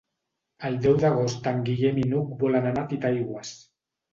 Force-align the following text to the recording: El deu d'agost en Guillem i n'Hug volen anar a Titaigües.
El 0.69 0.77
deu 0.85 0.95
d'agost 1.03 1.49
en 1.53 1.61
Guillem 1.67 2.01
i 2.05 2.09
n'Hug 2.15 2.33
volen 2.45 2.69
anar 2.71 2.85
a 2.89 2.93
Titaigües. 2.95 3.57